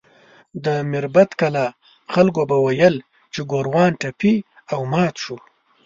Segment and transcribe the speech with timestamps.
[0.65, 1.67] د میربت کلا
[2.13, 2.95] خلکو به ویل
[3.33, 4.35] چې ګوروان ټپي
[4.73, 5.37] او مات شو.